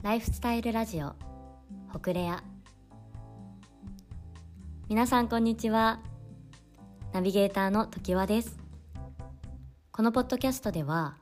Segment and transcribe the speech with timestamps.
[0.00, 1.16] ライフスタイルラジオ
[1.88, 2.44] ホクレア
[4.88, 6.00] 皆さんこんにちは。
[7.12, 8.56] ナビゲーターの時和です。
[9.90, 11.16] このポッドキャストでは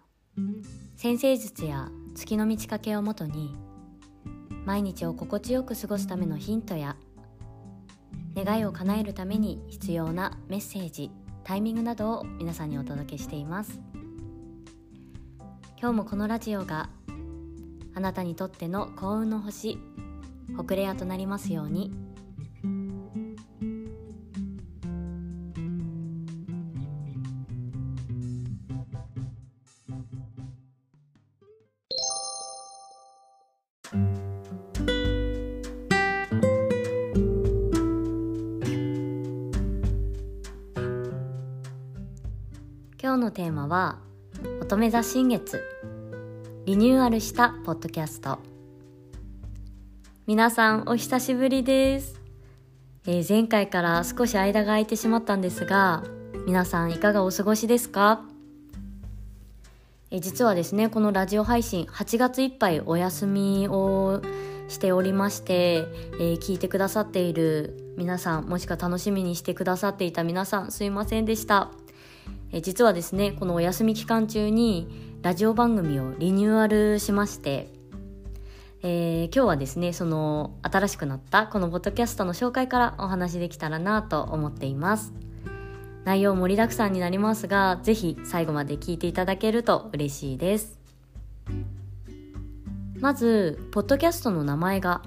[0.94, 3.56] 先生術や月の満ち欠けをもとに
[4.66, 6.96] 毎日を心地よく過ごすためのヒントや
[8.34, 11.10] 願いを叶えるために必要なメッセージ
[11.44, 13.80] タイミングなどを皆さんにお届けしています。
[15.80, 16.90] 今日もこのラジオが
[17.96, 19.78] あなたにとっての幸運の星
[20.54, 21.90] ホクレアとなりますように。
[43.02, 44.00] 今日のテーマは
[44.60, 45.62] 乙女座新月。
[46.66, 48.40] リニューアルしたポッドキャスト。
[50.26, 52.20] 皆さんお久しぶりです、
[53.06, 56.02] えー前回から少し間が空いてしまったんですが
[56.44, 58.22] 皆さんいかがお過ごしですか？
[60.10, 64.20] えー実はですねこのラジオ配信8月いっぱいお休みを
[64.66, 65.84] しておりまして、
[66.18, 71.70] えー聞いてくださっている皆さんもしくは楽しみにしてくださっていた皆さんすいませんでした。
[72.50, 77.68] えー実はですねこのお休み期間中にラジオ番組をリニューアルしまして、
[78.84, 85.12] えー今日はですねその新しくなったこのポッドキャストの紹介からお話できたらなと思っています。
[86.04, 90.78] 内容盛りだくさんになりますがぜひ最後まで聞いていただけると嬉しいです。
[93.00, 95.02] まずポッドキャストの名前が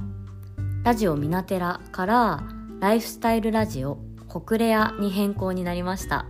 [0.83, 2.43] ラジオミナテラから
[2.81, 6.25] ライフスタイルラジオホクレアに変更になりました。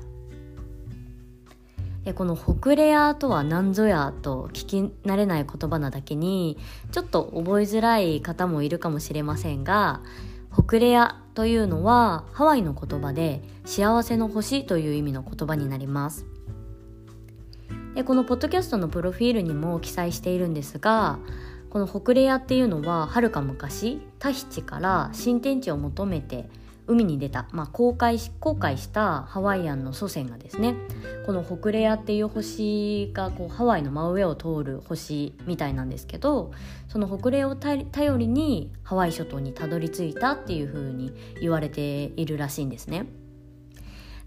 [2.05, 6.57] えこの「ホクレア」とは何ぞやと聞き慣れない言葉なだけに
[6.91, 10.01] ちょっと覚えづらい方もいるかもしれませんが
[10.49, 16.25] 「ホクレア」というのはハワイの言葉で「幸せの星」という意味の言葉になります。
[17.95, 21.19] でこのポッドキャストのプロフィールにも記載しているんですが
[21.69, 26.49] このホクレアっていうのははるか昔タヒチから新天地を求めて
[26.89, 30.75] 海に出た、まあ、航海し航海したハワイアンの祖先がですね
[31.25, 36.51] このホクレアっていう星がこうハワイの真上を通る星みたいなんですけど
[36.87, 43.05] そのホクレアを頼頼りにハワイ諸島にたどり着いたっていう風に言われているらしいんですね。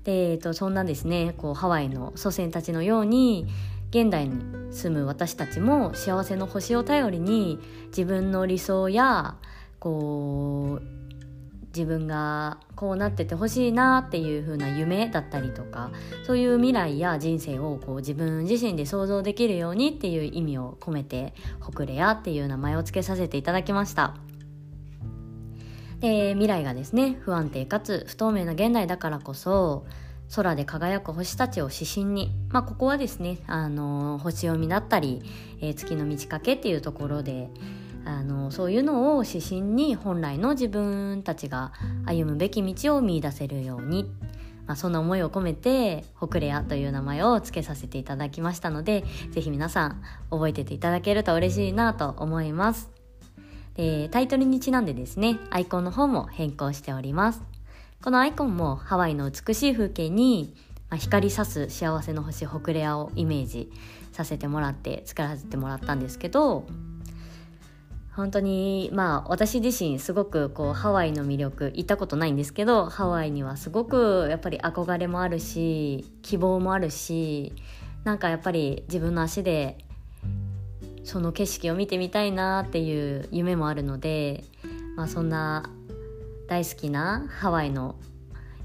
[0.05, 3.47] で、えっと、そんなですねこうハワイの祖先たちのように
[3.91, 7.59] 現代に住む私たちも幸せの星を頼りに
[7.89, 9.37] 自分の理想や
[9.79, 11.02] こう
[11.75, 15.91] 自分がこうなっててほしいなっていう風な夢だったりとか
[16.27, 24.15] そういう未来や人生をこう自分自身で想像できるようにっていう意味を込めて「ホクレア」っていう名前を付けさせていただきました。
[26.01, 29.87] で未来がですね不安定かつ不透明な現代だからこそ
[30.35, 35.23] 空で輝く星たちを指針に、まあ、ここはですねあの星読みだったり、
[35.61, 37.51] えー月の満ち欠けっていうところで
[38.05, 41.73] あのそういうのを指針に本来の自分たちが
[42.05, 44.11] 歩むべき道を見出せるように、
[44.67, 52.91] まあ、そんな思いを込めて「ホクレア」という名前を付けさせていただきましたのでぜひ皆さん覚えてていただけると嬉しいなと思います。
[53.75, 57.43] でタイトルにちなんでですねアイコンの方も変更しております
[58.03, 60.55] このアイコンもハワイの美しい風景に、
[60.91, 63.73] まあ、光さす幸せの星ホクレアをイメージ
[64.13, 66.67] させてもらって作らせてもらったんですけど
[68.15, 77.55] 本当にまあ私自身すごくこうハワイの魅力行ったことないんですけどハワイにはすごくやっぱり憧れもあるし希望もあるし
[78.05, 79.79] なんかやっぱり自分の足で
[81.05, 84.45] その景色を見てみたいなっていう夢もあるので、
[84.97, 85.71] まあ、そんな
[86.49, 87.97] 大好きなハワイの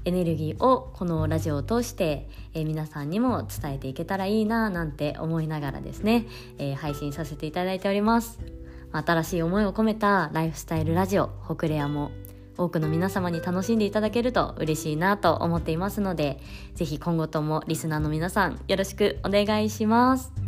[0.04, 6.26] エネルギーをこのラジオを通して、えー皆さんにも伝えていけたらいいななんて思いながらですね、
[6.58, 8.57] えー配信させていただいております。
[8.92, 12.10] 新しい思いを込めたライフスタイルラジオ「ホクレア」も
[12.56, 16.40] 多くの皆様に楽しんでいただけると嬉しいなと思っていますので
[16.74, 20.47] 是非今後ともリスナーの皆さんよろしくお願いします。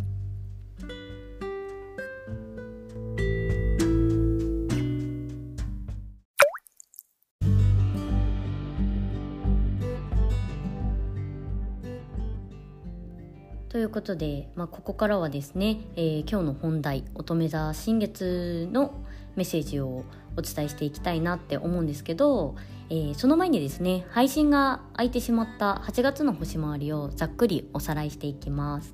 [13.71, 18.93] ということで、まあ、ここからはですね、えー今日の本題乙女座新月の
[19.37, 20.03] メッセージを
[20.35, 22.57] お伝えしていきたいなって思うんですけど、
[22.89, 28.93] えーその前にですね配信が空いてしまった8月の星回りをざっくりおさらいしていきます。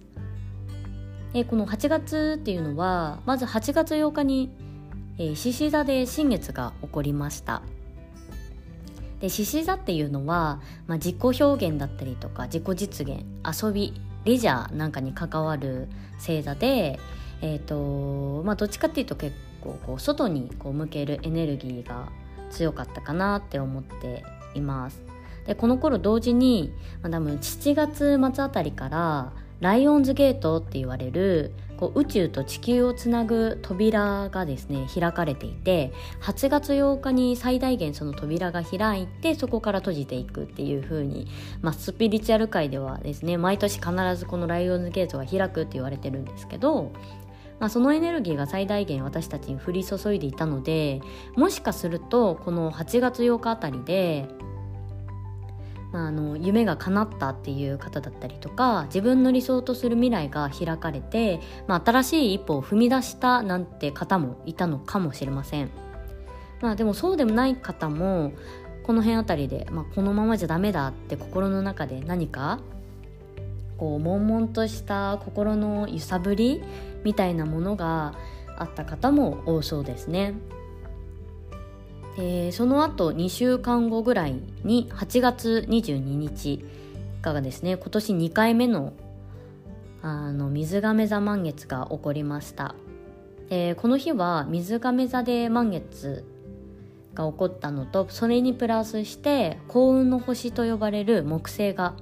[1.34, 4.52] えーこの8月っていうのはまず8月8日に
[5.18, 7.64] 獅子座で新月が起こりました
[9.20, 15.88] で獅子座っていうのは、まあ、自己表現だったりとか自己実現遊びレジャーなんかに関わる
[16.18, 17.00] 星座で、
[17.42, 22.10] えーとまあ、どっちかっていうと結構こう外にこう向けるエネルギーが
[22.50, 25.02] 強かったかなって思っています。
[25.46, 29.32] でこの頃同時に、まあ、多分7月末あたりから
[29.62, 41.28] ライオンズゲートって言われるこう宇宙と地球をつなぐ扉がですね開かれていて8月8日に最大限その扉が開いてそこから閉じていくっていう風に
[41.62, 46.92] まあ、スピリチュアル界ではですね毎年必ずこのライオンズゲートが開くって言われてるんですけど
[47.60, 51.02] まあ、そのエネルギーが最大限私たちに降り注いでいたので
[51.36, 54.28] もしかするとこの8月8日あたりで
[55.92, 65.70] まあ、あの夢が叶ったっていう方だったりとか自分の理想とする未来が開かれて、まあ、新しい一歩を踏み出したなんて方もいたのかもしれません。
[66.62, 68.34] まあ、でもそうでもない方も
[68.84, 72.60] この辺あたりで、まあ、このままじゃダメだって心の中で何か
[73.78, 76.64] こう悶々とした心の揺さぶり
[77.04, 78.16] みたいなものが
[78.58, 80.34] あった方も多そうですね。
[82.18, 86.64] え、その後2週間後ぐらいに8月22日
[87.22, 88.94] がですね今年2回目の
[90.02, 92.76] あの水亀座満月が起こりました、
[93.50, 96.24] えー、この日は水亀座で満月
[97.16, 101.96] が起こったのとそれにプラスして幸運の星と呼ばれる木星が、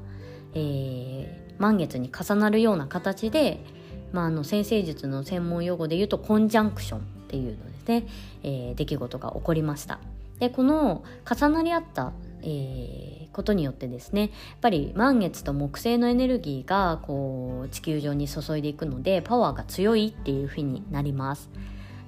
[0.54, 3.64] えー、満月に重なるような形で、
[4.12, 7.15] まあ、あの先生術の専門用語で言うとコンジャンクション。
[7.26, 8.08] っていうのですね、
[8.44, 10.00] えー、出来事が起こりました。
[10.40, 12.12] でこの重なり合った、
[12.42, 14.32] えー、ことによってですねやっ
[14.62, 21.50] ぱり満月と木星のエネルギーがこう地球上に注いでいくのでパワーが強いっていうふうになります。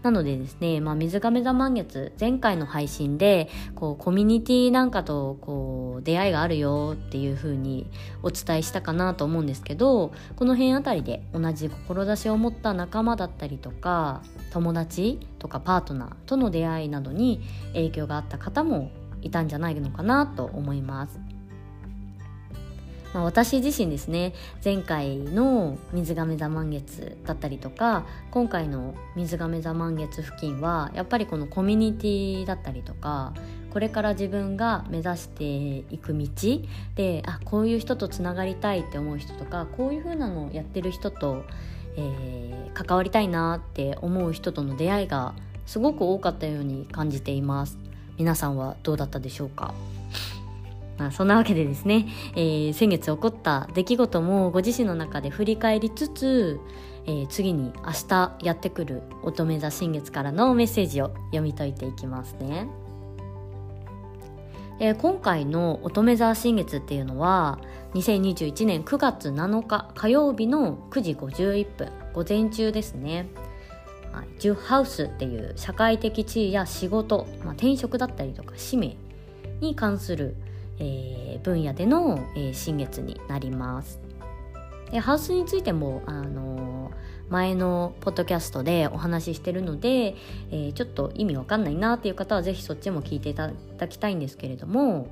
[0.08, 7.92] なのでですね、まあ、水亀座満月前回の配信でこうコミュニティなんかとこう出会いがあるよっていう風に
[8.24, 14.22] お伝えしたかなと思うんですけどこの辺あたりで同じ志を持った仲間だったりとか
[14.54, 17.42] 友達とかパートナーとの出会いなどに
[17.74, 21.20] 影響があった方もいたんじゃないのかなと思います。
[23.14, 24.34] まあ、私自身ですね
[24.64, 33.34] 前回の水亀座満月だったりとか今回の水亀座満月付近はやっぱりこのコミュニティだったりとか
[33.72, 35.44] これから自分が目指して
[35.94, 36.28] いく道
[36.96, 41.44] であこういう人とつながりたいって思う人とかこういう風なのをやってる人と、
[41.96, 45.34] えー、関わりたいなって思う人との出会いが
[45.66, 47.78] すごく多かったように感じています。
[48.18, 49.74] 皆さんはどうだったでしょうか？
[50.98, 56.60] まあ、そんなわけでですね、えー、先月起こった出来事もご自身の中で振り返りつつ、
[57.06, 62.68] えー、次に明日やってくる乙女座新月からのメッセージを読み解いていきますね。
[64.80, 67.60] えー、今回の乙女座新月っていうのは
[67.96, 73.28] 2021年9月7日火曜日の9時51分午前中ですね。
[74.40, 78.98] ジュハウスっていう社会的地位や仕事、まあ、転職だったりとか使命
[79.62, 80.36] に関する
[80.80, 84.00] えー、分野での、えー、新月になります。
[84.92, 90.16] でハウスについても、あのー、前のポッドキャストでお話ししてるので、
[90.50, 95.10] え、ちょっと意味わかんないなっていう方はぜひそっちも聞いていただきたいんですけれども、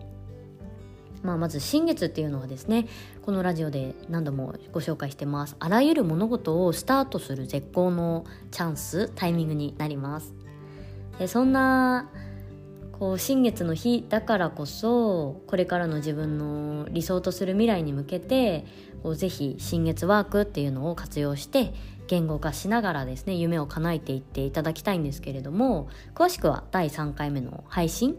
[1.26, 2.88] まあ、まず新月っていうのはですね
[3.24, 10.36] このラジオで何度もご紹介してますあらゆる物事をスタートする絶好のチャンスタイミングになります
[11.18, 12.12] でそんな
[13.00, 18.66] こう新月の日だからこそこれからの自分の理想とする未来に向けて
[19.04, 21.74] こうぜひ新月ワークっていうのを活用して
[22.08, 28.16] 言語化しながらですね夢を叶えていっていただきたいんですけれども詳しくは第3回目の配信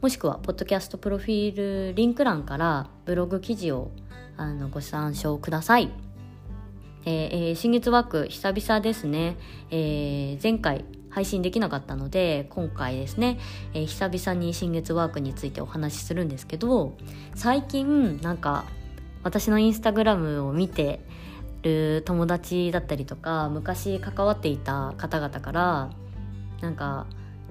[0.00, 3.90] もしくはポッドキャストプロフィールリンク欄からブログ記事を
[4.36, 5.90] あのご参照ください。
[7.06, 9.36] えー、新月ワーク久々ですね、
[9.70, 13.38] えー、前回配信できなかったので今回ですね、
[13.72, 16.94] えー、久々に新月ワークについてお話しするんですけど
[17.36, 18.64] 最近なんか
[19.22, 21.00] 私のインスタグラムを見て
[21.62, 25.90] る友達だったりとか昔関わっていた方々から
[26.60, 27.06] なんか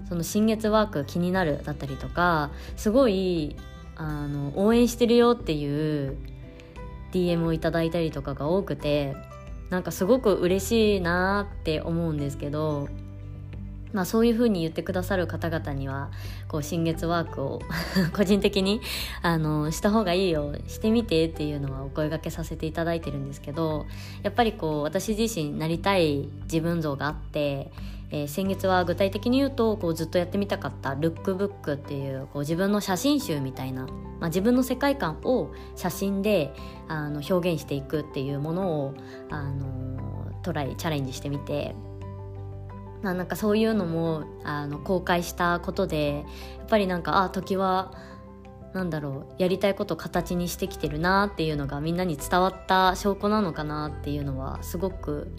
[0.09, 3.55] その新月ワーク気になるだったりとかすごい
[3.95, 6.17] あの応援してるよっていう
[7.13, 9.15] DM をいただいたりとかが多くて
[9.69, 12.89] なんかすごく嬉しいなって思うんですけど
[13.93, 16.09] まあ、そういうふうに言ってくださる方々には
[16.47, 17.61] こう新月ワークを
[18.13, 18.81] 個人的に
[19.21, 23.85] あのした方がいいよしてみてっていうのはお声がけさせていただいてるんですけど
[24.23, 27.71] やっぱりこう私自身なりたい自分像があって、
[28.09, 36.51] えー、先月は具体的に言うとこうずっとやってみたかったルックブックっていうこう自分の写真集みたいな、まあ、自分の世界観を写真で
[36.87, 38.93] あの表現していくっていうものを、
[39.29, 41.75] あのトライチャレンジしてみて。
[43.03, 46.23] なんかそういうのもあの公開したことで
[46.57, 47.91] やっぱりなんかあ時は
[48.73, 55.31] なんだろうやりたいことを形にしてきてるなっていうのがみんなに伝わった証拠なのかなっていうのはすごく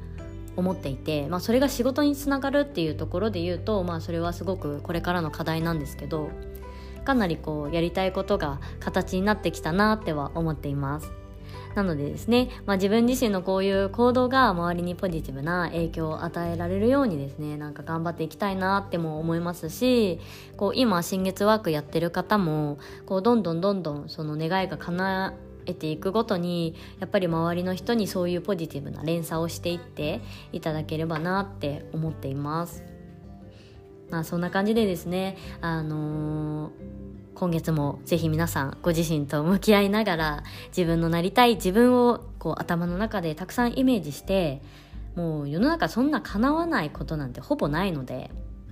[0.56, 6.30] 思っていて、まあ、それが仕事につながるっていうところで言うと、まあ、それはすごくこれからの課題なんですけど
[7.04, 11.23] かなりこうやりたいことが形になってきたなっては思っています。
[11.74, 20.20] なのでですね、まあ、自分自身のこういう行動が周りにポジティブな影響を与えられるようにですねなんか頑張っていきたいなっても思いますし
[20.56, 25.34] こう今新月ワークやってる方もこうどんどんどんどんその願いが叶
[25.66, 30.20] えていくごとにやっぱり周りの人にそういうポジティブな連鎖をしていって
[30.52, 32.84] いただければなって思っています。
[34.10, 36.70] まあそんな感じでですね、あのー、
[37.34, 44.62] 今月もぜひ皆さんご自身と向き合いながら自分のなりたい自分をこう頭の中でたくさんイメージして
[45.16, 48.30] もう世の中そんな叶わないことなんてほぼないので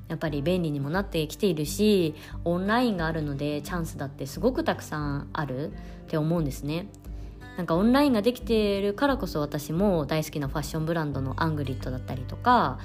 [0.09, 2.15] やっぱり便利にもなってきているし
[2.45, 5.75] オンラインがあるのでチャンスだってすごくたくさんあるっ
[6.09, 6.89] て思うんですね。
[7.57, 12.79] なんかオンラインができているからこそ私も大好きなファッションブランドのアングリッドだったりとか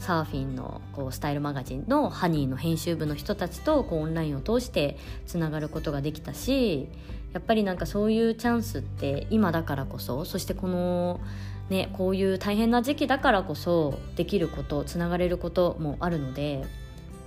[0.00, 6.88] サーフィンのこうスタイルマガジンのハニーの編集部の人たちとこうオンラインを通してつながることができたし
[7.32, 11.20] やっぱりなんかそういうチャンスって今だからこそそしてこの
[11.68, 16.64] ね、こういう大変な時期だからこそできることつながれることもあるので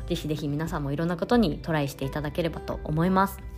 [0.10, 3.53] ぜひぜひ皆さんもいろんなことにトライしていただければと思います。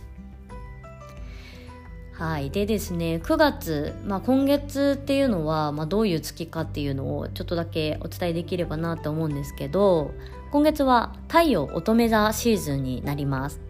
[2.18, 10.14] はい、でですね9月、まあ、今月っていうのは、まあ、どういう月かっていうのをちょっとだけお伝えできればなと思うんですけど
[10.50, 13.60] 今月は太陽乙女座シーズンになります。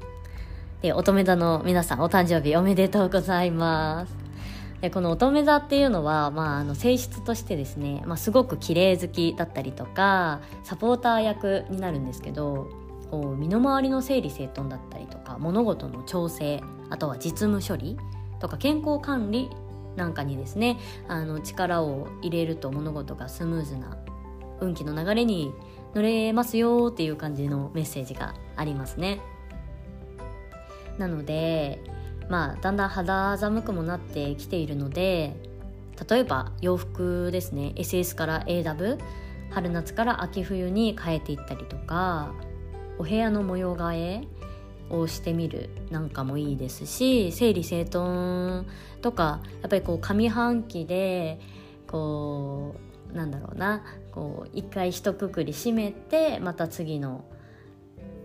[0.81, 4.15] で乙女座の皆さんお誕生日おめでとうございます。
[4.81, 12.69] でこの乙女座っていうのは、まあ、あの性質としてですね、まあ、すごく綺麗好きだったりとかサポーター役になるんですけど
[13.11, 17.97] こう身の回りの整理整頓だったりとか物事の調整あとは実務処理
[18.41, 19.51] とか健康管理
[19.97, 20.79] なんかにですね
[21.09, 23.97] あの力を入れると物事がスムーズな
[24.61, 25.53] 運気の流れに
[25.95, 29.21] 乗れますよっていう感じのメッセージがありますね。
[30.99, 31.83] なので
[32.29, 35.37] まあだんだん肌寒くもなってきているので
[36.09, 38.99] 例えば洋服ですね SS から AW
[39.51, 42.35] 春夏から秋冬に変えていったりとか
[42.99, 44.29] お部屋の模様替え
[44.91, 48.67] をしてみるなんかもいいですし整理整頓
[49.03, 51.41] とかやっぱりこう上半期で
[51.87, 52.75] こ
[53.13, 57.25] うなんだろうなこう一回一括り締めてまた次の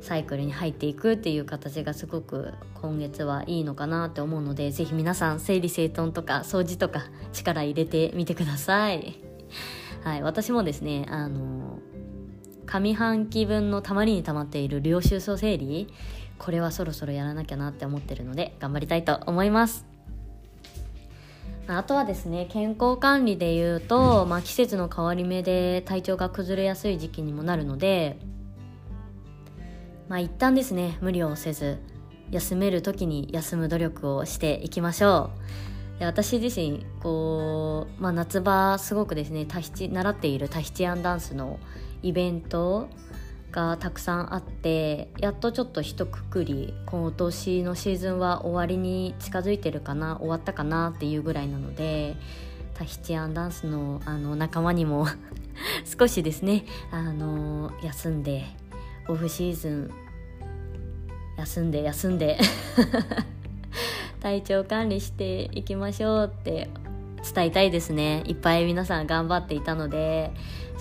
[0.01, 9.21] サイクルに入っていくっていう形がすごく今月はいいのかなって思うのでぜひ皆さん整理整頓とか掃除とか力入れてみてください。
[10.03, 11.79] はい、私もですねあの
[12.65, 15.93] 上半期分のたまりにたまっている領収書整理
[16.41, 19.85] これはそろそろやらなきゃなって思ってるので頑張りたいと思います。
[21.67, 28.17] あとはですね健康管理で言うと、まあ、季節の変わり目で体調が崩れやすい時期にもなるので
[30.09, 31.77] まあ一旦ですね無理をせず
[32.31, 35.29] 休める時に休む努力をしていきましょ
[35.95, 41.59] うで私自身こう、まあ、夏場すごくですねタヒチ習っているタヒチアンダンスの
[42.01, 42.89] イベント
[43.51, 52.15] がたくさんあってやっとちょっと一括り今年のシーズンは終わりに近づいてるかな終わったかなっていうぐらいなので
[52.73, 55.07] タヒチアンダンスのあの仲間にも
[55.85, 58.45] 少しですねあの休んで
[59.07, 59.91] オフシーズン
[61.37, 62.39] 休んで休んで
[64.21, 66.69] 体調管理していきましょうって
[67.33, 68.23] 伝えたいですね。
[68.25, 70.31] いっぱい皆さん頑張っていたので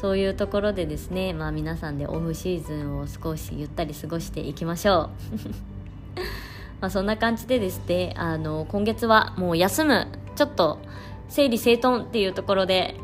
[0.01, 5.11] そういうところでですねまあ皆さんでオフシーズンを少しゆったり過ごしていきましょう。
[6.81, 10.79] まそんな感じでですねあの今月はもう休むちょっと
[11.29, 12.95] 整理整頓っていうところで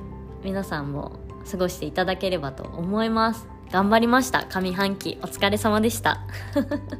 [0.42, 1.12] 皆さんも
[1.50, 3.46] 過ごしていただければと思います。
[3.70, 4.44] 頑張りました。
[4.44, 6.22] 上半期お疲れ様でした。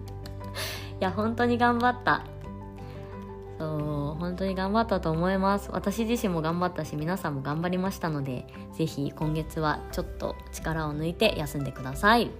[1.00, 2.36] いや本当に頑張った。
[3.58, 5.70] そう本当に頑張ったと思います。
[5.72, 8.46] 私自身も頑張ったし皆さんも頑張りましたので
[8.76, 12.30] 是非今月はちょっと力を抜いて休んでください。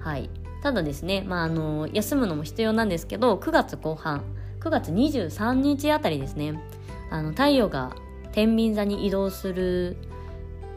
[0.00, 0.30] はい。
[0.62, 4.22] ただですねまああの休むのも必要なんですけど9月後半
[4.60, 6.60] 9月23日あたりですね
[7.10, 7.94] あの太陽が
[8.32, 9.96] 天秤座に移動する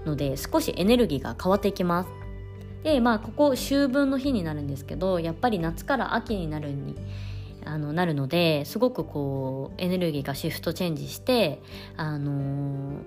[0.06, 2.10] ので少しエネルギーが変わってきます。
[2.84, 6.96] でまあここ秋分の日になるんですけどやっぱり夏から秋になるに
[7.66, 11.62] あのなるのですごくこうエネルギーがシフトチェンジして
[11.98, 13.02] あの、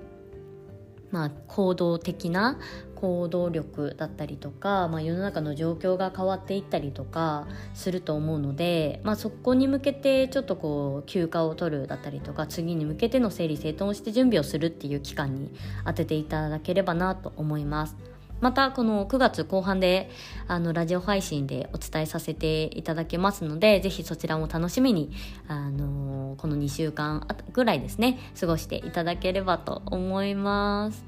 [1.11, 2.59] まあ行動的な
[3.05, 15.53] 行動力だったりとか、まあ、世の中の状況が変わっていったりとかすると思うので、まあ、そこに向けてちょっとこう休暇を取るだったりとか次に向けての整理整頓をして準備をするっていう期間に
[15.85, 18.14] 当てていただければなと思います。
[18.45, 20.11] またこの9月後半で
[20.49, 25.13] あのラジオ配信でお伝えさせていただけますのでぜひそちらも楽しみに
[25.49, 31.07] あのこの2週間ぐらいですね過ごしていただければと思います。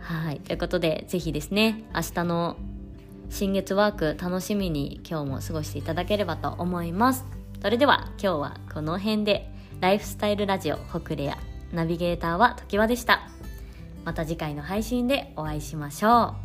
[0.00, 0.40] はい。
[0.40, 2.56] ということで、ぜひですね、明日の
[3.30, 7.24] 新月ワーク楽しみに今日も過ごしていただければと思います。
[7.62, 11.38] それでは今日はこの辺で、ライフスタイルラジオ北レア
[11.72, 13.33] ナビゲーターはときわでした。
[14.04, 16.43] また次回の配信でお会いしましょう。